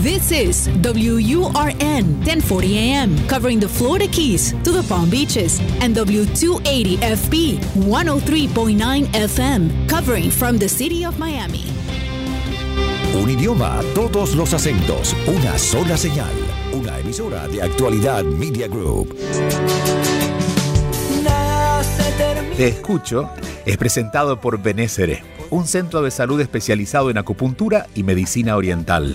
[0.00, 7.58] This is WURN 1040 AM, covering the Florida Keys to the Palm Beaches, and W280FB
[7.84, 11.66] 103.9 FM, covering from the city of Miami.
[13.14, 16.32] Un idioma, todos los acentos, una sola señal.
[16.72, 19.14] Una emisora de actualidad Media Group.
[22.56, 23.28] Te escucho
[23.64, 29.14] es presentado por Benésere, un centro de salud especializado en acupuntura y medicina oriental.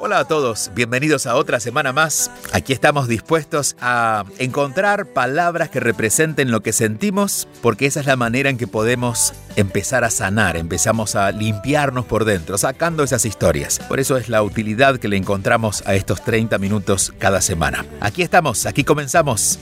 [0.00, 2.30] Hola a todos, bienvenidos a otra semana más.
[2.52, 8.16] Aquí estamos dispuestos a encontrar palabras que representen lo que sentimos, porque esa es la
[8.16, 13.80] manera en que podemos empezar a sanar, empezamos a limpiarnos por dentro, sacando esas historias.
[13.80, 17.84] Por eso es la utilidad que le encontramos a estos 30 minutos cada semana.
[18.00, 19.58] Aquí estamos, aquí comenzamos.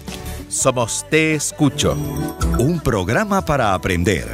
[0.48, 1.96] Somos Te Escucho.
[2.58, 4.26] Un programa para aprender,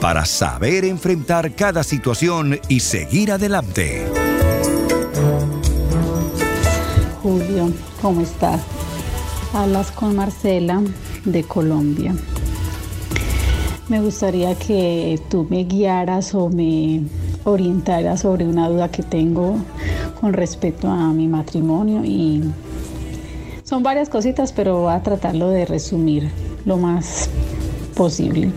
[0.00, 4.04] para saber enfrentar cada situación y seguir adelante.
[7.22, 8.60] Julio, ¿cómo estás?
[9.54, 10.82] Hablas con Marcela
[11.24, 12.14] de Colombia.
[13.88, 17.02] Me gustaría que tú me guiaras o me
[17.44, 19.56] orientaras sobre una duda que tengo
[20.20, 22.42] con respecto a mi matrimonio y
[23.70, 26.28] son varias cositas, pero voy a tratarlo de resumir
[26.64, 27.30] lo más
[27.94, 28.50] posible.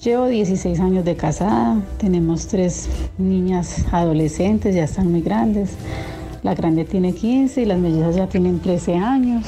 [0.00, 2.88] Llevo 16 años de casada, tenemos tres
[3.18, 5.70] niñas adolescentes, ya están muy grandes.
[6.44, 9.44] La grande tiene 15 y las mellizas ya tienen 13 años.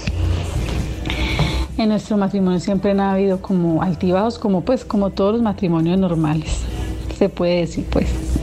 [1.78, 6.50] En nuestro matrimonio siempre han habido como altibajos, como pues como todos los matrimonios normales,
[7.16, 8.33] se puede decir pues.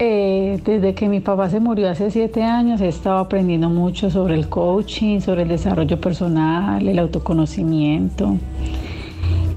[0.00, 4.36] Eh, desde que mi papá se murió hace siete años he estado aprendiendo mucho sobre
[4.36, 8.36] el coaching, sobre el desarrollo personal, el autoconocimiento.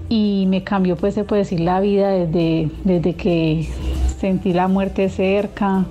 [0.10, 3.70] Y me cambió pues se puede decir la vida desde, desde que
[4.20, 5.86] sentí la muerte cerca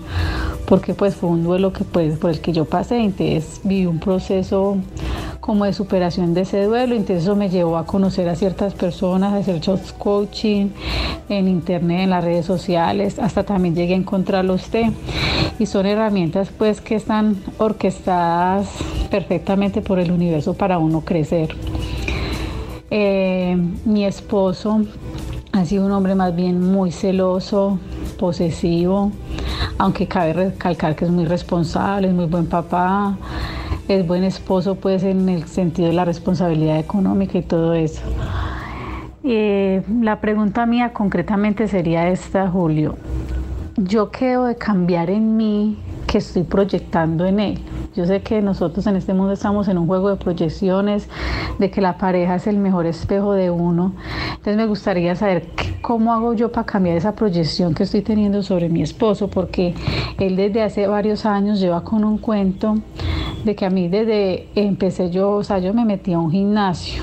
[0.67, 2.99] porque pues fue un duelo que pues por el que yo pasé.
[2.99, 4.79] Entonces viví un proceso
[5.51, 9.33] como de superación de ese duelo entonces eso me llevó a conocer a ciertas personas
[9.33, 10.69] a hacer shows coaching
[11.29, 14.85] en internet en las redes sociales hasta también llegué a encontrarlo a usted
[15.59, 18.69] y son herramientas pues que están orquestadas
[19.11, 21.57] perfectamente por el universo para uno crecer.
[22.89, 24.83] Eh, mi esposo
[25.51, 27.81] ha sido un hombre más bien muy celoso,
[28.21, 29.11] posesivo,
[29.79, 33.17] aunque cabe recalcar que es muy responsable, es muy buen papá,
[33.97, 38.03] es buen esposo pues en el sentido de la responsabilidad económica y todo eso.
[39.25, 42.97] Eh, la pregunta mía concretamente sería esta, Julio.
[43.77, 47.59] ¿Yo qué debo de cambiar en mí que estoy proyectando en él?
[47.97, 51.09] Yo sé que nosotros en este mundo estamos en un juego de proyecciones,
[51.59, 53.95] de que la pareja es el mejor espejo de uno.
[54.31, 55.49] Entonces me gustaría saber
[55.83, 59.75] cómo hago yo para cambiar esa proyección que estoy teniendo sobre mi esposo, porque
[60.19, 62.77] él desde hace varios años lleva con un cuento
[63.45, 67.03] de que a mí desde empecé yo, o sea, yo me metí a un gimnasio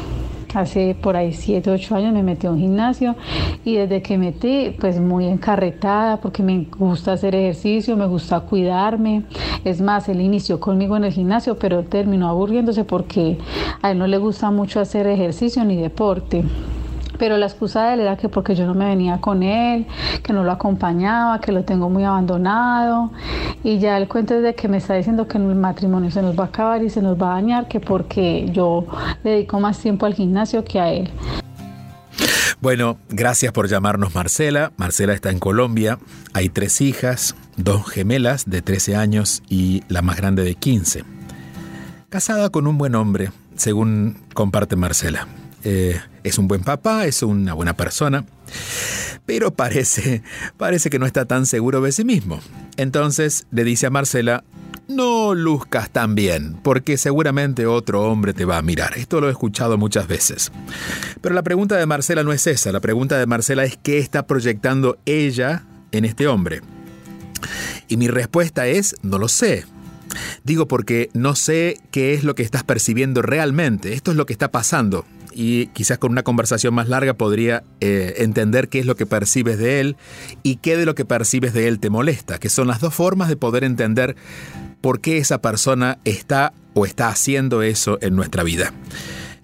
[0.53, 3.15] hace por ahí 7, 8 años me metí a un gimnasio
[3.63, 9.23] y desde que metí pues muy encarretada porque me gusta hacer ejercicio, me gusta cuidarme.
[9.63, 13.37] Es más, él inició conmigo en el gimnasio pero terminó aburriéndose porque
[13.81, 16.43] a él no le gusta mucho hacer ejercicio ni deporte
[17.17, 19.85] pero la excusa de él era que porque yo no me venía con él,
[20.23, 23.11] que no lo acompañaba, que lo tengo muy abandonado
[23.63, 26.37] y ya el cuento es de que me está diciendo que el matrimonio se nos
[26.37, 28.85] va a acabar y se nos va a dañar, que porque yo
[29.23, 31.09] le dedico más tiempo al gimnasio que a él.
[32.59, 34.71] Bueno, gracias por llamarnos Marcela.
[34.77, 35.99] Marcela está en Colombia.
[36.33, 41.03] Hay tres hijas, dos gemelas de 13 años y la más grande de 15.
[42.09, 45.27] Casada con un buen hombre, según comparte Marcela.
[45.63, 48.25] Eh, es un buen papá, es una buena persona,
[49.25, 50.23] pero parece,
[50.57, 52.39] parece que no está tan seguro de sí mismo.
[52.77, 54.43] Entonces le dice a Marcela,
[54.87, 58.97] no luzcas tan bien, porque seguramente otro hombre te va a mirar.
[58.97, 60.51] Esto lo he escuchado muchas veces.
[61.21, 64.25] Pero la pregunta de Marcela no es esa, la pregunta de Marcela es qué está
[64.27, 66.61] proyectando ella en este hombre.
[67.87, 69.65] Y mi respuesta es, no lo sé.
[70.43, 73.93] Digo porque no sé qué es lo que estás percibiendo realmente.
[73.93, 75.05] Esto es lo que está pasando.
[75.39, 79.59] Y quizás con una conversación más larga podría eh, entender qué es lo que percibes
[79.59, 79.95] de él
[80.41, 83.29] y qué de lo que percibes de él te molesta, que son las dos formas
[83.29, 84.15] de poder entender
[84.81, 88.73] por qué esa persona está o está haciendo eso en nuestra vida.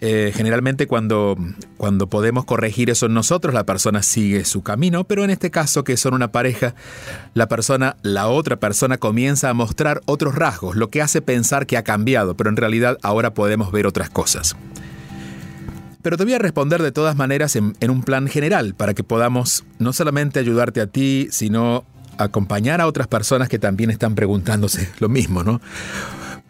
[0.01, 1.37] Eh, generalmente cuando,
[1.77, 5.83] cuando podemos corregir eso en nosotros, la persona sigue su camino, pero en este caso
[5.83, 6.73] que son una pareja,
[7.35, 11.77] la persona, la otra persona comienza a mostrar otros rasgos, lo que hace pensar que
[11.77, 14.55] ha cambiado, pero en realidad ahora podemos ver otras cosas.
[16.03, 19.03] Pero te voy a responder de todas maneras en, en un plan general, para que
[19.03, 21.85] podamos no solamente ayudarte a ti, sino
[22.19, 25.61] acompañar a otras personas que también están preguntándose lo mismo, ¿no?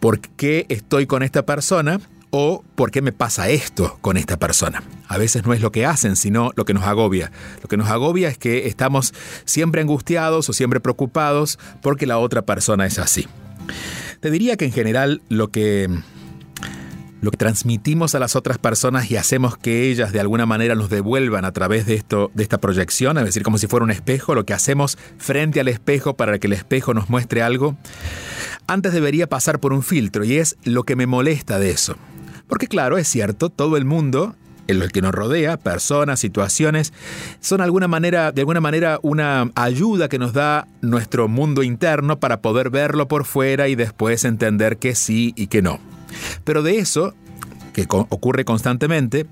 [0.01, 2.01] ¿Por qué estoy con esta persona?
[2.35, 4.81] o por qué me pasa esto con esta persona.
[5.07, 7.31] A veces no es lo que hacen, sino lo que nos agobia.
[7.61, 9.13] Lo que nos agobia es que estamos
[9.45, 13.27] siempre angustiados o siempre preocupados porque la otra persona es así.
[14.19, 15.87] Te diría que en general lo que
[17.23, 20.89] lo que transmitimos a las otras personas y hacemos que ellas de alguna manera nos
[20.89, 24.35] devuelvan a través de esto de esta proyección, es decir, como si fuera un espejo,
[24.35, 27.77] lo que hacemos frente al espejo para que el espejo nos muestre algo,
[28.67, 31.95] antes debería pasar por un filtro y es lo que me molesta de eso.
[32.49, 34.35] Porque claro, es cierto, todo el mundo,
[34.67, 36.91] el que nos rodea, personas, situaciones,
[37.39, 42.41] son alguna manera, de alguna manera una ayuda que nos da nuestro mundo interno para
[42.41, 45.92] poder verlo por fuera y después entender que sí y que no.
[46.43, 47.13] Pero de eso,
[47.73, 49.25] que ocurre constantemente,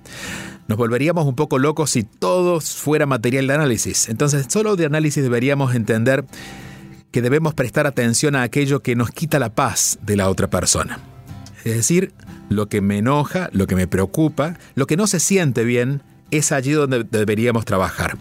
[0.68, 4.10] nos volveríamos un poco locos si todo fuera material de análisis.
[4.10, 6.26] Entonces, solo de análisis deberíamos entender
[7.12, 11.00] que debemos prestar atención a aquello que nos quita la paz de la otra persona.
[11.66, 12.14] Es decir,
[12.50, 16.02] lo que me enoja, lo que me preocupa, lo que no se siente bien,
[16.32, 18.18] es allí donde deberíamos trabajar.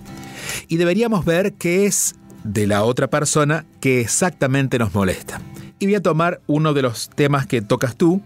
[0.69, 5.41] Y deberíamos ver qué es de la otra persona que exactamente nos molesta.
[5.81, 8.21] Y voy a tomar uno de los temas que tocas tú,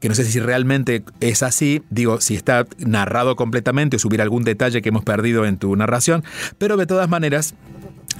[0.00, 4.42] que no sé si realmente es así, digo, si está narrado completamente o subir algún
[4.42, 6.24] detalle que hemos perdido en tu narración,
[6.56, 7.54] pero de todas maneras,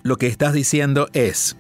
[0.02, 1.56] lo que estás diciendo es,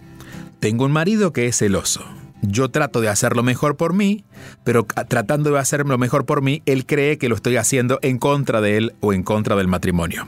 [0.60, 2.04] tengo un marido que es celoso.
[2.42, 4.24] Yo trato de hacer lo mejor por mí,
[4.62, 8.18] pero tratando de hacer lo mejor por mí, él cree que lo estoy haciendo en
[8.18, 10.26] contra de él o en contra del matrimonio.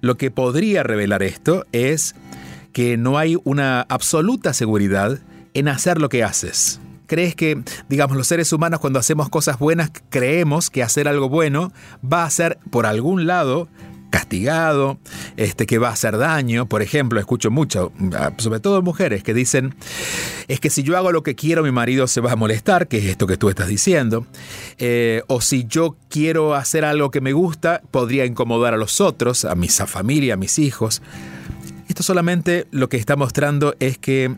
[0.00, 2.16] Lo que podría revelar esto es
[2.72, 5.20] que no hay una absoluta seguridad
[5.56, 6.80] en hacer lo que haces.
[7.06, 11.72] Crees que, digamos, los seres humanos cuando hacemos cosas buenas creemos que hacer algo bueno
[12.04, 13.68] va a ser por algún lado
[14.10, 14.98] castigado,
[15.36, 16.66] este, que va a hacer daño.
[16.66, 19.74] Por ejemplo, escucho mucho, ah, sobre todo mujeres, que dicen,
[20.48, 22.98] es que si yo hago lo que quiero, mi marido se va a molestar, que
[22.98, 24.26] es esto que tú estás diciendo.
[24.78, 29.44] Eh, o si yo quiero hacer algo que me gusta, podría incomodar a los otros,
[29.44, 31.02] a mi familia, a mis hijos.
[31.88, 34.34] Esto solamente lo que está mostrando es que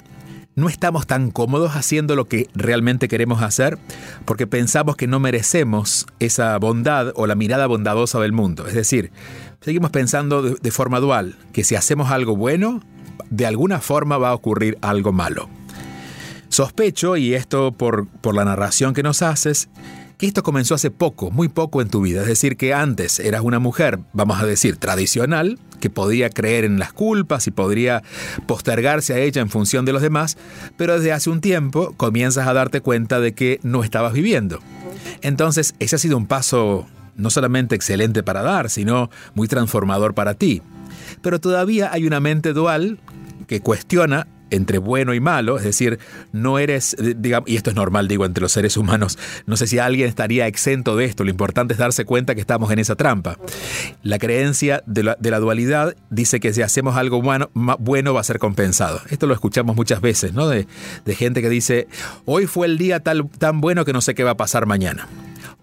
[0.59, 3.79] no estamos tan cómodos haciendo lo que realmente queremos hacer
[4.25, 8.67] porque pensamos que no merecemos esa bondad o la mirada bondadosa del mundo.
[8.67, 9.13] Es decir,
[9.61, 12.83] seguimos pensando de, forma dual, que si hacemos algo bueno,
[13.31, 15.49] de alguna forma va a ocurrir algo malo.
[16.49, 19.69] Sospecho, y esto por, por la narración que nos haces,
[20.19, 22.23] que esto comenzó hace poco, muy poco en tu vida.
[22.23, 26.81] Es decir, que antes eras una mujer, vamos a decir, tradicional, que podía creer en
[26.81, 28.03] las culpas y podría
[28.47, 30.37] postergarse a ella en función de los demás,
[30.77, 34.59] pero desde hace un tiempo comienzas a darte cuenta de que no estabas viviendo.
[35.23, 40.35] Entonces, ese ha sido un paso no solamente excelente para dar, sino muy transformador para
[40.35, 40.63] ti.
[41.23, 42.99] Pero todavía hay una mente dual
[43.47, 45.99] que cuestiona entre bueno y malo, es decir,
[46.33, 49.79] no eres, digamos, y esto es normal, digo, entre los seres humanos, no sé si
[49.79, 53.39] alguien estaría exento de esto, lo importante es darse cuenta que estamos en esa trampa.
[54.03, 58.39] La creencia de la, dualidad dice que si hacemos algo bueno, bueno va a ser
[58.39, 59.01] compensado.
[59.11, 60.49] Esto lo escuchamos muchas veces, ¿no?
[60.49, 60.67] De,
[61.05, 61.87] de gente que dice,
[62.25, 65.09] hoy fue el día tal, tan bueno que no sé qué va a pasar mañana.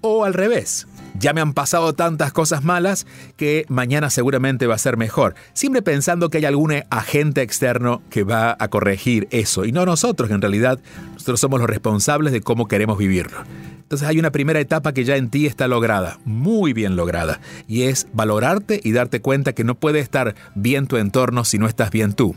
[0.02, 0.88] O al revés,
[1.20, 3.06] ya me han pasado tantas cosas malas
[3.38, 5.36] que mañana seguramente va a ser mejor.
[5.54, 10.32] Siempre pensando que hay algún agente externo que va a corregir eso y no nosotros,
[10.32, 10.80] en realidad
[11.14, 13.38] nosotros somos los responsables de cómo queremos vivirlo.
[13.86, 17.84] Entonces hay una primera etapa que ya en ti está lograda, muy bien lograda, y
[17.84, 21.92] es valorarte y darte cuenta que no puede estar bien tu entorno si no estás
[21.92, 22.36] bien tú.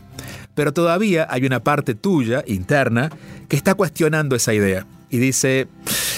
[0.53, 3.09] Pero todavía hay una parte tuya, interna,
[3.47, 5.67] que está cuestionando esa idea y dice,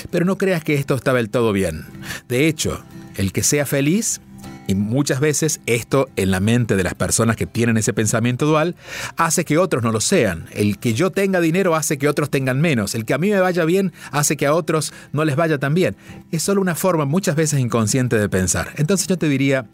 [0.10, 1.86] pero no creas que esto está del todo bien.
[2.28, 2.84] De hecho,
[3.16, 4.22] el que sea feliz,
[4.68, 8.76] y muchas veces esto en la mente de las personas que tienen ese pensamiento dual
[9.18, 10.46] hace que otros no lo sean.
[10.54, 12.96] El que yo tenga dinero hace que otros tengan menos.
[12.96, 15.74] El que a mí me vaya bien hace que a otros no les vaya tan
[15.74, 15.98] bien.
[16.32, 18.72] Es solo una forma muchas veces inconsciente de pensar.
[18.78, 19.66] Entonces yo te diría,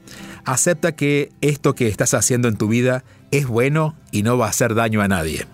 [0.45, 4.49] acepta que esto que estás haciendo en tu vida es bueno y no va a
[4.49, 5.45] hacer daño a nadie.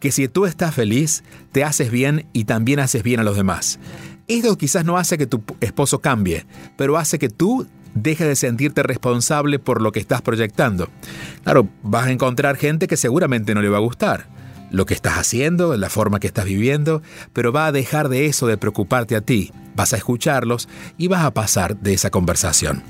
[0.00, 3.78] Que si tú estás feliz, te haces bien y también haces bien a los demás.
[4.26, 8.82] Esto quizás no hace que tu esposo cambie, pero hace que tú dejes de sentirte
[8.82, 10.88] responsable por lo que estás proyectando.
[11.42, 14.26] Claro, vas a encontrar gente que seguramente no le va a gustar
[14.70, 17.00] lo que estás haciendo, la forma que estás viviendo,
[17.32, 19.52] pero va a dejar de eso de preocuparte a ti.
[19.76, 20.68] Vas a escucharlos
[20.98, 22.82] y vas a pasar de esa conversación.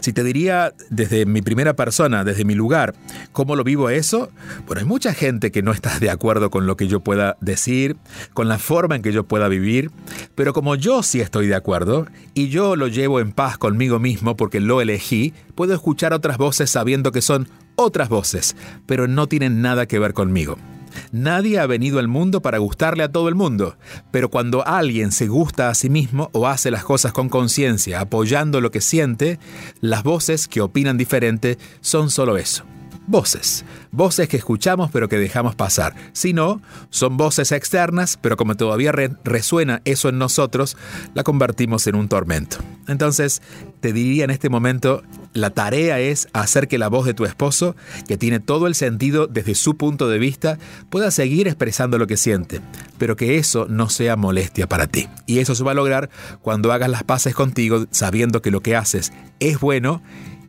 [0.00, 2.94] Si te diría desde mi primera persona, desde mi lugar,
[3.32, 4.30] cómo lo vivo eso,
[4.66, 7.96] bueno, hay mucha gente que no está de acuerdo con lo que yo pueda decir,
[8.32, 9.90] con la forma en que yo pueda vivir,
[10.34, 14.36] pero como yo sí estoy de acuerdo y yo lo llevo en paz conmigo mismo
[14.36, 19.62] porque lo elegí, puedo escuchar otras voces sabiendo que son otras voces, pero no tienen
[19.62, 20.56] nada que ver conmigo.
[21.12, 23.76] Nadie ha venido al mundo para gustarle a todo el mundo,
[24.10, 28.60] pero cuando alguien se gusta a sí mismo o hace las cosas con conciencia, apoyando
[28.60, 29.38] lo que siente,
[29.80, 32.64] las voces que opinan diferente son solo eso,
[33.06, 33.64] voces.
[33.90, 35.94] Voces que escuchamos pero que dejamos pasar.
[36.12, 36.60] Si no,
[36.90, 38.92] son voces externas, pero como todavía
[39.24, 40.76] resuena eso en nosotros,
[41.14, 42.56] la convertimos en un tormento.
[42.88, 43.40] Entonces,
[43.80, 45.02] te diría en este momento,
[45.34, 47.76] la tarea es hacer que la voz de tu esposo,
[48.08, 52.16] que tiene todo el sentido desde su punto de vista, pueda seguir expresando lo que
[52.16, 52.60] siente,
[52.98, 55.08] pero que eso no sea molestia para ti.
[55.26, 56.08] Y eso se va a lograr
[56.40, 60.00] cuando hagas las paces contigo sabiendo que lo que haces es bueno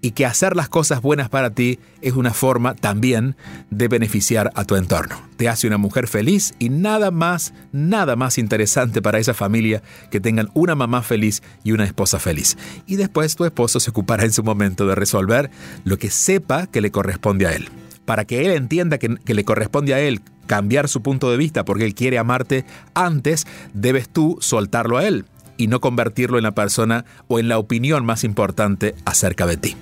[0.06, 3.36] y que hacer las cosas buenas para ti es una forma también
[3.72, 5.20] de beneficiar a tu entorno.
[5.36, 9.82] Te hace una mujer feliz y nada más, nada más interesante para esa familia
[10.12, 12.56] que tengan una mamá feliz y una esposa feliz.
[12.86, 15.50] Y después tu esposo se ocupará en su momento de resolver
[15.86, 17.68] lo que sepa que le corresponde a él.
[18.06, 21.86] Para que él entienda que, le corresponde a él cambiar su punto de vista porque
[21.86, 25.26] él quiere amarte antes, debes tú soltarlo a él
[25.58, 29.76] y no convertirlo en la persona o en la opinión más importante acerca de ti.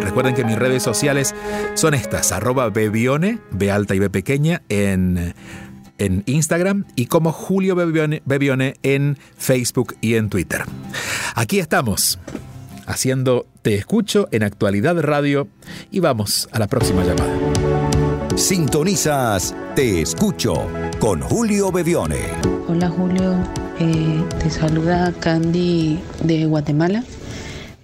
[0.02, 1.34] Recuerden que mis redes sociales
[1.74, 5.34] son estas, arroba Bebione, B alta y B pequeña, en,
[5.98, 10.66] en Instagram y como Julio Bebione, Bebione en Facebook y en Twitter.
[11.36, 12.20] Aquí estamos
[12.86, 15.48] haciendo Te Escucho en Actualidad Radio
[15.92, 17.34] y vamos a la próxima llamada.
[18.36, 20.68] Sintonizas Te Escucho
[21.00, 22.20] con Julio Bebione.
[22.68, 23.36] Hola Julio,
[23.80, 27.04] eh, te saluda Candy de Guatemala.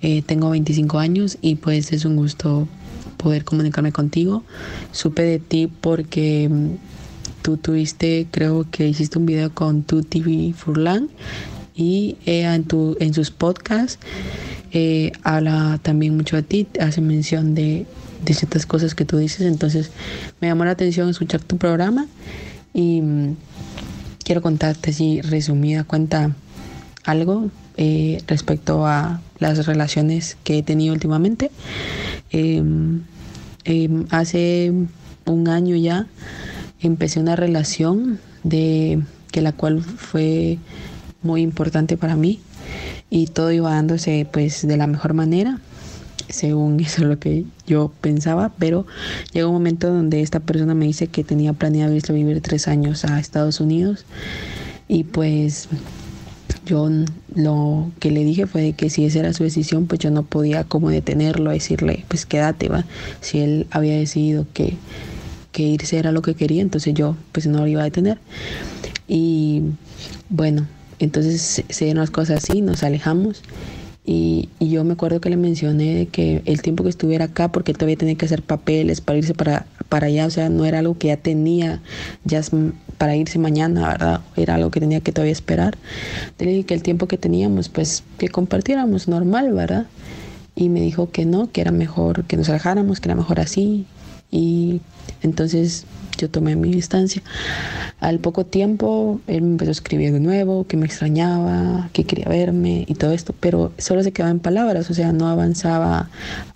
[0.02, 2.68] Eh, tengo 25 años y pues es un gusto
[3.18, 4.44] poder comunicarme contigo.
[4.92, 6.70] Supe de ti porque mm,
[7.42, 11.10] tú tuviste, creo que hiciste un video con tu TV Furlan
[11.80, 14.00] y eh, en, tu, en sus podcasts
[14.74, 17.86] eh, habla también mucho de ti, hace mención de,
[18.26, 19.90] de, ciertas cosas que tú dices, entonces
[20.42, 22.06] me llamó la atención escuchar tu programa
[22.74, 23.38] y mm,
[24.26, 26.36] quiero contarte si resumida cuenta
[27.06, 31.50] algo eh, respecto a las relaciones que he tenido últimamente.
[32.30, 33.04] Em,
[33.64, 34.74] em, hace
[35.26, 36.08] un año ya
[36.82, 40.60] empecé una relación de que la cual fue
[41.22, 42.40] muy importante para mí
[43.10, 45.60] y todo iba dándose pues de la mejor manera
[46.30, 48.86] según eso lo que yo pensaba, pero
[49.34, 52.68] llegó un momento donde esta persona me dice que tenía planeado irse a vivir tres
[52.68, 54.06] años a Estados Unidos
[54.88, 55.68] y pues
[56.66, 56.90] yo
[57.36, 60.64] lo que le dije fue que si esa era su decisión, pues yo no podía
[60.64, 62.86] como detenerlo, decirle, pues quédate, va.
[63.22, 64.78] Si él había decidido que,
[65.52, 68.20] que irse era lo que quería, entonces yo pues no lo iba a detener.
[69.08, 69.64] Y
[70.30, 70.68] bueno,
[71.00, 73.42] entonces se dieron las cosas así, nos alejamos.
[74.06, 77.96] Y, yo me acuerdo que le mencioné que el tiempo que estuviera acá, porque todavía
[77.96, 81.10] tenía que hacer papeles para irse para, para allá, o sea, no era algo que
[81.10, 81.80] ya tenía
[82.26, 82.42] ya
[82.98, 84.22] para irse mañana, ¿verdad?
[84.36, 85.78] Era algo que tenía que todavía esperar.
[86.40, 89.86] Le dije que el tiempo que teníamos, pues que compartiéramos normal, ¿verdad?
[90.56, 93.86] Y me dijo que no, que era mejor que nos alejáramos, que era mejor así.
[94.32, 94.82] Y
[95.22, 95.86] entonces
[96.18, 97.22] yo tomé mi distancia.
[98.00, 102.28] Al poco tiempo él me empezó a escribir de nuevo, que me extrañaba, que quería
[102.28, 106.10] verme y todo esto, pero solo se quedaba en palabras, o sea, no avanzaba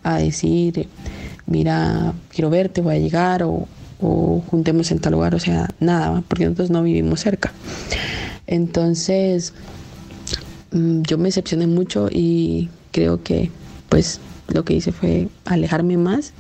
[0.03, 0.87] a decir,
[1.45, 3.67] mira, quiero verte, voy a llegar o,
[4.01, 7.51] o juntemos en tal lugar, o sea, nada, porque nosotros no vivimos cerca.
[8.47, 9.53] Entonces,
[10.71, 13.49] mm, yo me decepcioné mucho y creo que
[13.89, 16.33] pues lo que hice fue alejarme más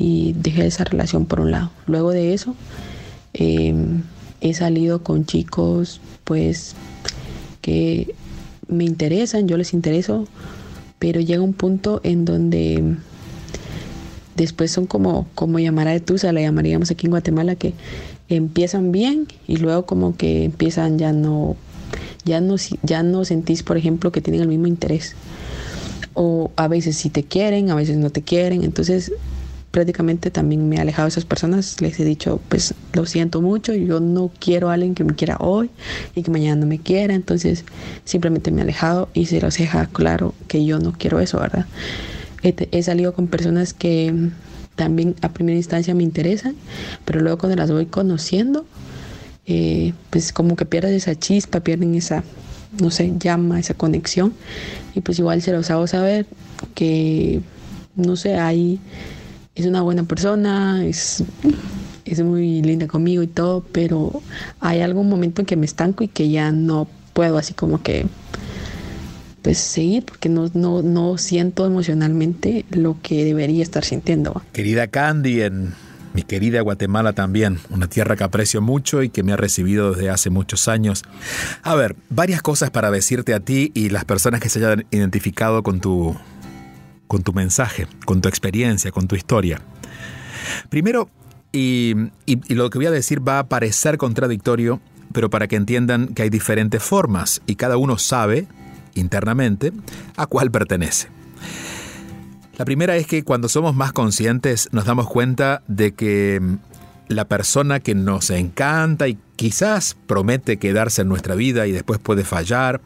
[0.00, 1.70] y dejé esa relación por un lado.
[1.86, 2.56] Luego de eso
[3.34, 4.02] em,
[4.40, 6.74] he salido con chicos pues
[7.60, 8.14] que
[8.66, 10.26] me interesan, yo les intereso,
[10.98, 12.96] pero llega un punto en donde
[14.36, 17.74] después son como, como llamar a Tusa, la llamaríamos aquí en Guatemala, que
[18.30, 21.56] empiezan bien y luego como que empiezan ya no,
[22.24, 25.14] ya no, ya no sentís, por ejemplo, que tienen el mismo interés.
[26.14, 28.64] O a veces sí te quieren, a veces no te quieren.
[28.64, 29.12] Entonces
[29.70, 31.80] prácticamente también me he alejado de esas personas.
[31.80, 35.36] Les he dicho, pues lo siento mucho, yo no quiero a alguien que me quiera
[35.38, 35.70] hoy
[36.14, 37.14] y que mañana no me quiera.
[37.14, 37.64] Entonces
[38.04, 41.66] simplemente me he alejado y se los deja claro que yo no quiero eso, ¿verdad?
[42.42, 44.14] He, salido con personas que
[44.74, 46.54] también a primera instancia me interesan,
[47.04, 48.64] pero luego cuando las voy conociendo,
[49.46, 52.24] eh, pues como que pierden esa chispa, pierden esa,
[52.80, 54.32] no sé, llama, esa conexión.
[54.94, 56.26] Y pues igual se los hago saber
[56.74, 57.42] que,
[57.94, 58.80] no sé, hay
[59.54, 61.24] es una buena persona, es,
[62.04, 64.22] es muy linda conmigo y todo, pero
[64.60, 68.06] hay algún momento en que me estanco y que ya no puedo así como que
[69.42, 74.42] pues seguir porque no, no, no siento emocionalmente lo que debería estar sintiendo.
[74.52, 75.72] Querida Candy, en
[76.12, 80.10] mi querida Guatemala también, una tierra que aprecio mucho y que me ha recibido desde
[80.10, 81.04] hace muchos años.
[81.62, 85.62] A ver, varias cosas para decirte a ti y las personas que se hayan identificado
[85.62, 86.16] con tu
[87.10, 89.60] con tu mensaje, con tu experiencia, con tu historia.
[90.68, 91.10] Primero,
[91.50, 91.96] y,
[92.50, 94.80] lo que voy a decir va a parecer contradictorio,
[95.12, 98.46] pero para que entiendan que hay diferentes formas y cada uno sabe
[98.94, 99.72] internamente
[100.16, 101.08] a cuál pertenece.
[102.56, 106.40] La primera es que cuando somos más conscientes nos damos cuenta de que
[107.10, 112.24] la persona que nos encanta y quizás promete quedarse en nuestra vida y después puede
[112.24, 112.80] fallar,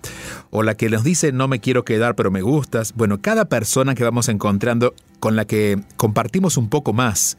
[0.50, 3.94] o la que nos dice no me quiero quedar pero me gustas, bueno, cada persona
[3.94, 7.36] que vamos encontrando con la que compartimos un poco más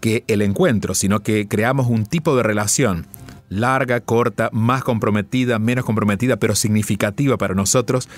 [0.00, 3.06] que el encuentro, sino que creamos un tipo de relación
[3.50, 8.08] larga, corta, más comprometida, menos comprometida, pero significativa para nosotros,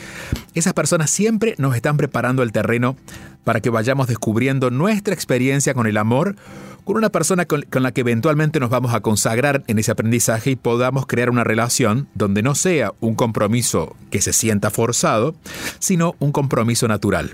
[0.54, 2.96] esas personas siempre nos están preparando el terreno
[3.44, 6.36] para que vayamos descubriendo nuestra experiencia con el amor,
[6.84, 10.56] con una persona con, la que eventualmente nos vamos a consagrar en ese aprendizaje y
[10.56, 15.34] podamos crear una relación donde no sea un compromiso que se sienta forzado,
[15.78, 17.32] sino un compromiso natural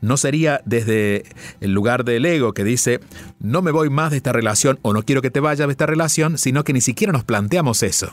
[0.00, 1.24] no sería desde
[1.60, 3.00] el lugar del ego que dice,
[3.40, 5.86] no me voy más de esta relación o no quiero que te vayas de esta
[5.86, 8.12] relación, sino que ni siquiera nos planteamos eso.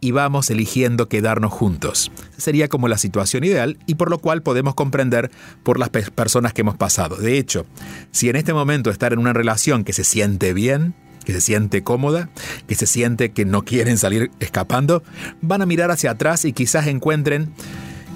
[0.00, 2.10] Y vamos eligiendo quedarnos juntos.
[2.36, 5.30] Sería como la situación ideal y por lo cual podemos comprender
[5.62, 7.16] por las personas que hemos pasado.
[7.16, 7.66] De hecho,
[8.10, 11.82] si en este momento estar en una relación que se siente bien, que se siente
[11.82, 12.30] cómoda,
[12.66, 15.02] que se siente que no quieren salir escapando,
[15.42, 17.52] van a mirar hacia atrás y quizás encuentren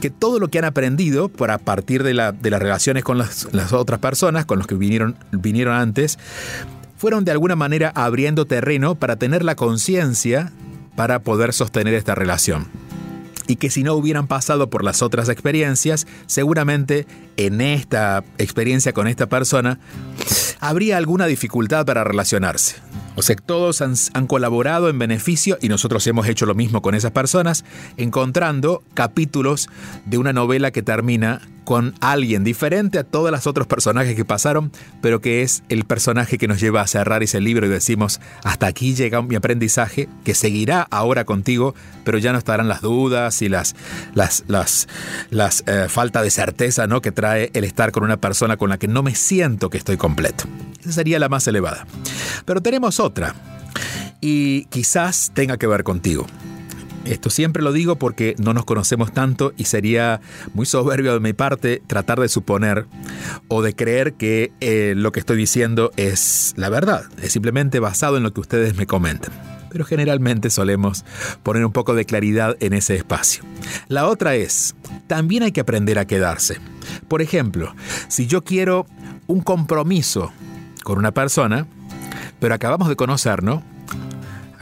[0.01, 4.01] que todo lo que han aprendido por a partir de, las relaciones con las, otras
[4.01, 6.19] personas, con los que vinieron, vinieron antes,
[6.97, 10.51] fueron de alguna manera abriendo terreno para tener la conciencia
[10.96, 12.68] para poder sostener esta relación.
[13.46, 19.07] Y que si no hubieran pasado por las otras experiencias, seguramente en esta experiencia con
[19.07, 19.79] esta persona
[20.61, 22.77] habría alguna dificultad para relacionarse.
[23.14, 27.11] O sea, todos han, colaborado en beneficio y nosotros hemos hecho lo mismo con esas
[27.11, 27.64] personas,
[27.97, 29.68] encontrando capítulos
[30.07, 34.73] de una novela que termina con alguien diferente a todos los otros personajes que pasaron,
[35.01, 38.66] pero que es el personaje que nos lleva a cerrar ese libro y decimos, hasta
[38.66, 43.49] aquí llega mi aprendizaje, que seguirá ahora contigo, pero ya no estarán las dudas y
[43.49, 43.77] las,
[44.14, 44.88] las, las,
[45.31, 47.01] las eh, falta de certeza ¿no?
[47.01, 49.97] que trae el estar con una persona con la que no me siento que estoy
[49.97, 50.43] completo.
[50.81, 51.87] Esa sería la más elevada.
[52.45, 53.37] Pero tenemos otra,
[54.21, 56.27] y quizás tenga que ver contigo.
[57.05, 60.21] Esto siempre lo digo porque no nos conocemos tanto y sería
[60.53, 62.87] muy soberbio de mi parte tratar de suponer
[63.47, 67.05] o de creer que eh, lo que estoy diciendo es la verdad.
[67.23, 69.52] Es simplemente basado en lo que ustedes me comentan.
[69.73, 71.05] Pero generalmente solemos
[71.43, 73.43] poner un poco de claridad en ese espacio.
[73.89, 74.75] La otra es,
[75.07, 76.59] también hay que aprender a quedarse.
[77.09, 77.75] Por ejemplo,
[78.09, 78.87] si yo quiero
[79.27, 80.31] un compromiso
[80.85, 81.67] con una persona,
[82.39, 83.63] pero acabamos de conocernos,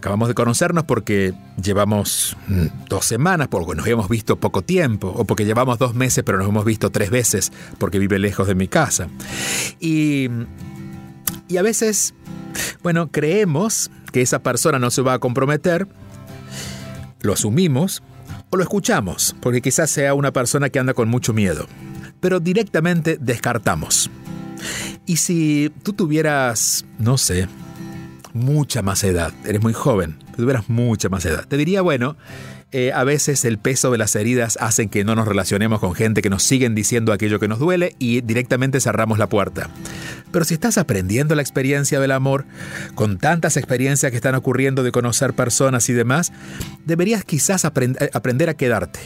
[0.00, 5.26] Acabamos de conocernos porque llevamos mm, dos semanas, porque nos hemos visto poco tiempo, o
[5.26, 8.66] porque llevamos dos meses pero nos hemos visto tres veces porque vive lejos de mi
[8.66, 9.08] casa.
[9.78, 10.30] Y,
[11.48, 12.14] y a veces,
[12.82, 15.86] bueno, creemos que esa persona no se va a comprometer,
[17.20, 18.02] lo asumimos
[18.50, 21.66] o lo escuchamos, porque quizás sea una persona que anda con mucho miedo,
[22.20, 24.10] pero directamente descartamos.
[25.06, 27.48] Y si tú tuvieras, no sé,
[28.32, 31.46] mucha más edad, eres muy joven, tuvieras mucha más edad.
[31.46, 32.16] Te diría, bueno,
[32.72, 36.22] eh, a veces el peso de las heridas hacen que no nos relacionemos con gente
[36.22, 39.68] que nos siguen diciendo aquello que nos duele y directamente cerramos la puerta.
[40.32, 42.46] Pero si estás aprendiendo la experiencia del amor,
[42.94, 46.32] con tantas experiencias que están ocurriendo de conocer personas y demás,
[46.84, 49.00] deberías quizás eh, aprender a quedarte.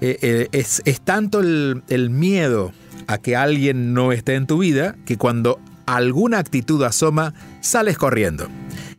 [0.00, 2.72] Eh, es, tanto el, el miedo
[3.06, 8.48] a que alguien no esté en tu vida que cuando alguna actitud asoma, sales corriendo.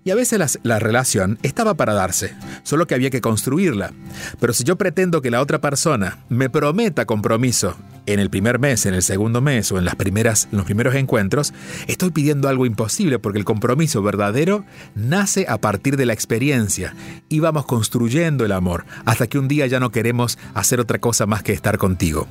[0.05, 3.91] Y a veces la, la, relación estaba para darse, solo que había que construirla.
[4.39, 8.85] Pero si yo pretendo que la otra persona me prometa compromiso en el primer mes,
[8.85, 11.53] en el segundo mes o en, las primeras, los primeros encuentros,
[11.87, 16.95] estoy pidiendo algo imposible porque el compromiso verdadero nace a partir de la experiencia
[17.29, 21.25] y vamos construyendo el amor hasta que un día ya no queremos hacer otra cosa
[21.25, 22.27] más que estar contigo.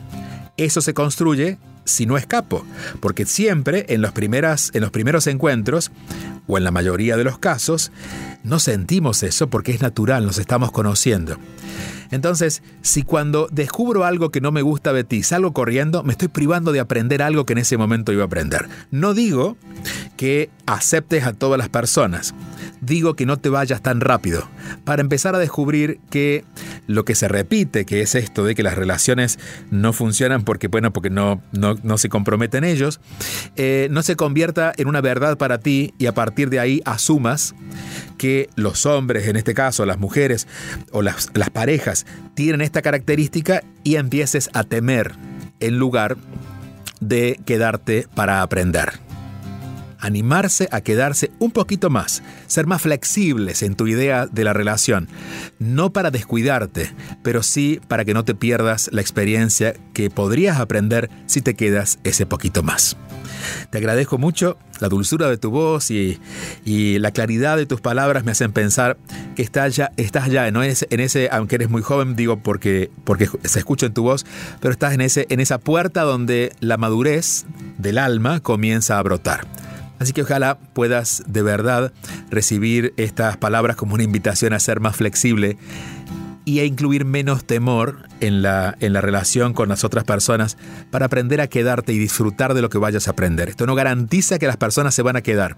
[0.56, 2.64] Eso se construye si no escapo,
[3.00, 5.90] porque siempre en los, primeras, en los primeros encuentros,
[6.46, 7.92] o en la mayoría de los casos,
[8.42, 11.38] no sentimos eso porque es natural, nos estamos conociendo.
[12.10, 16.28] Entonces, si cuando descubro algo que no me gusta de ti, salgo corriendo, me estoy
[16.28, 18.68] privando de aprender algo que en ese momento iba a aprender.
[18.90, 19.56] No digo
[20.18, 22.34] que aceptes a todas las personas,
[22.82, 24.46] digo que no te vayas tan rápido,
[24.84, 26.44] para empezar a descubrir que
[26.86, 29.38] lo que se repite, que es esto de que las relaciones
[29.70, 33.00] no funcionan porque, bueno, porque no, no, se comprometen ellos,
[33.56, 37.54] eh, no se convierta en una verdad para ti y a partir de ahí asumas
[38.18, 40.48] que los hombres, en este caso las mujeres
[40.90, 45.12] o las, las parejas, tienen esta característica y empieces a temer
[45.60, 46.16] en lugar
[47.00, 49.11] de quedarte para aprender
[50.02, 55.08] animarse a quedarse un poquito más, ser más flexibles en tu idea de la relación,
[55.58, 61.08] no para descuidarte, pero sí para que no te pierdas la experiencia que podrías aprender
[61.26, 62.96] si te quedas ese poquito más.
[63.70, 66.18] Te agradezco mucho la dulzura de tu voz y,
[66.64, 68.96] la claridad de tus palabras me hacen pensar
[69.36, 72.90] que estás ya, estás ya en ese, en ese, aunque eres muy joven, digo porque,
[73.04, 74.26] porque se escucha en tu voz,
[74.60, 77.44] pero estás en, ese, en esa puerta donde la madurez
[77.78, 79.46] del alma comienza a brotar.
[80.02, 81.92] Así que ojalá puedas de verdad
[82.28, 85.56] recibir estas palabras como una invitación a ser más flexible
[86.44, 90.58] y a incluir menos temor en la, en la relación con las otras personas
[90.90, 93.48] para aprender a quedarte y disfrutar de lo que vayas a aprender.
[93.48, 95.56] Esto no garantiza que las personas se van a quedar,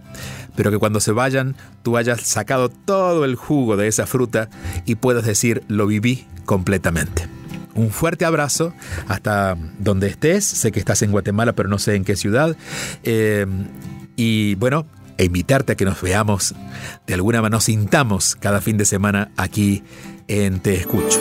[0.54, 4.50] pero que cuando se vayan tú hayas sacado todo el jugo de esa fruta
[4.84, 7.28] y puedas decir lo viví completamente.
[7.74, 8.74] Un fuerte abrazo
[9.08, 10.44] hasta donde estés.
[10.44, 12.56] Sé que estás en Guatemala, pero no sé en qué ciudad.
[13.02, 13.46] Eh,
[14.16, 14.86] y bueno,
[15.18, 16.54] e invitarte a que nos veamos,
[17.06, 19.82] de alguna manera nos sintamos cada fin de semana aquí
[20.28, 21.18] en Te Escucho.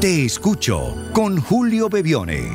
[0.00, 2.50] Te Escucho con Julio Bebione.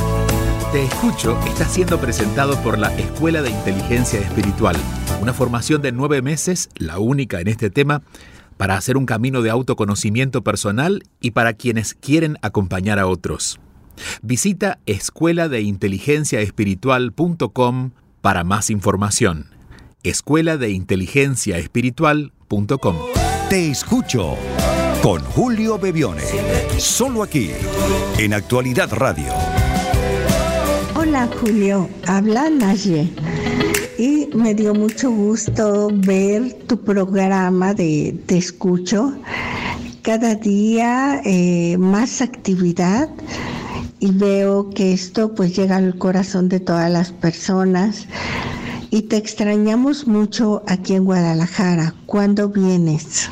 [0.72, 4.78] Te Escucho está siendo presentado por la Escuela de Inteligencia Espiritual,
[5.22, 8.04] una formación de nueve meses, la única en este tema
[8.62, 13.60] para hacer un camino de autoconocimiento personal y para quienes quieren acompañar a otros.
[14.22, 17.90] Visita escuela de inteligencia espiritual.com
[18.22, 19.48] para más información.
[20.04, 22.98] Escuela de inteligencia espiritual.com.
[23.50, 24.36] Te escucho
[25.02, 26.22] con Julio Bebione.
[26.78, 27.50] Solo aquí,
[28.20, 29.34] en Actualidad Radio.
[30.94, 33.10] Hola Julio, habla Naye
[34.02, 39.14] y me dio mucho gusto ver tu programa de Te Escucho.
[40.02, 43.10] Cada día eh, más actividad
[44.00, 48.08] y veo que esto pues llega al corazón de todas las personas
[48.90, 51.94] y te extrañamos mucho aquí en Guadalajara.
[52.08, 53.30] ¿Cuándo vienes?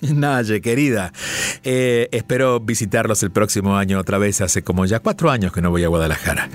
[0.00, 1.12] Naye, querida,
[1.62, 4.40] eh, espero visitarlos el próximo año otra vez.
[4.40, 6.48] Hace como ya cuatro años que no voy a Guadalajara.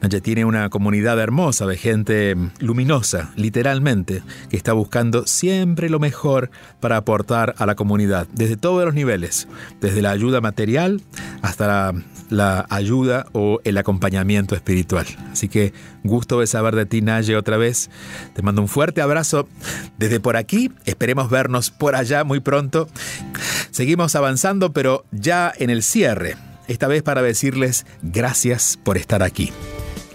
[0.00, 6.50] Naye tiene una comunidad hermosa de gente luminosa, literalmente, que está buscando siempre lo mejor
[6.80, 9.48] para aportar a la comunidad, desde todos los niveles,
[9.80, 11.00] desde la ayuda material
[11.42, 11.94] hasta la
[12.30, 15.06] la ayuda o el acompañamiento espiritual.
[15.30, 15.72] Así que
[16.04, 17.90] gusto de saber de ti, Naye, otra vez.
[18.34, 19.48] Te mando un fuerte abrazo
[19.98, 20.72] desde por aquí.
[20.84, 22.88] Esperemos vernos por allá muy pronto.
[23.70, 26.36] Seguimos avanzando, pero ya en el cierre.
[26.68, 29.52] Esta vez para decirles gracias por estar aquí.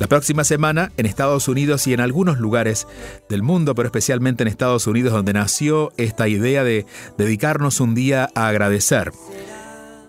[0.01, 2.87] La próxima semana en Estados Unidos y en algunos lugares
[3.29, 6.87] del mundo, pero especialmente en Estados Unidos donde nació esta idea de
[7.19, 9.11] dedicarnos un día a agradecer.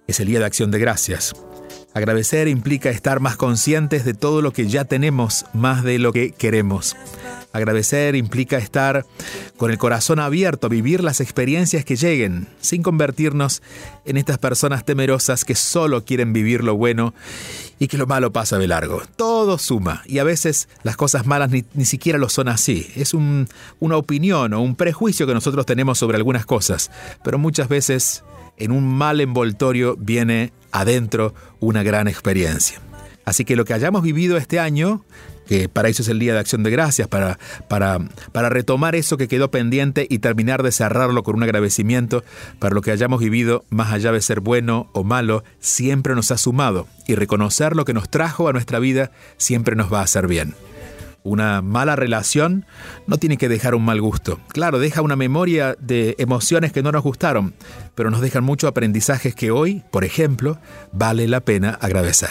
[0.06, 1.34] Es el Día de Acción de Gracias.
[1.94, 6.32] Agradecer implica estar más conscientes de todo lo que ya tenemos, más de lo que
[6.32, 6.96] queremos.
[7.52, 9.04] Agradecer implica estar
[9.58, 13.62] con el corazón abierto vivir las experiencias que lleguen, sin convertirnos
[14.06, 17.12] en estas personas temerosas que solo quieren vivir lo bueno
[17.78, 19.02] y que lo malo pasa de largo.
[19.16, 22.90] Todo suma y a veces las cosas malas ni, siquiera lo son así.
[22.96, 26.90] Es una opinión o un prejuicio que nosotros tenemos sobre algunas cosas,
[27.22, 28.24] pero muchas veces
[28.56, 32.80] en un mal envoltorio viene adentro una gran experiencia.
[33.24, 35.04] Así que lo que hayamos vivido este año,
[35.46, 37.38] que para eso es el Día de Acción de Gracias, para,
[37.68, 37.98] para,
[38.32, 42.24] para retomar eso que quedó pendiente y terminar de cerrarlo con un agradecimiento
[42.58, 46.38] para lo que hayamos vivido, más allá de ser bueno o malo, siempre nos ha
[46.38, 50.26] sumado y reconocer lo que nos trajo a nuestra vida siempre nos va a hacer
[50.26, 50.54] bien.
[51.24, 52.66] Una mala relación
[53.06, 54.40] no tiene que dejar un mal gusto.
[54.48, 57.54] Claro, deja una memoria de emociones que no nos gustaron,
[57.94, 60.58] pero nos dejan muchos aprendizajes que hoy, por ejemplo,
[60.92, 62.30] vale la pena agradecer.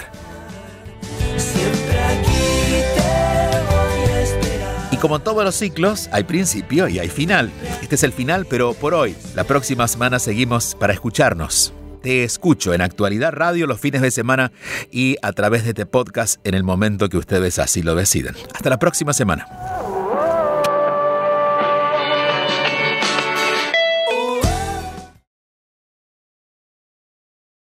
[4.91, 7.49] Y como en todos los ciclos, hay principio y hay final.
[7.81, 11.73] Este es el final, pero por hoy, la próxima semana seguimos para escucharnos.
[12.01, 14.51] Te escucho en Actualidad Radio los fines de semana
[14.91, 18.35] y a través de este podcast en el momento que ustedes así lo decidan.
[18.53, 19.70] Hasta la próxima semana.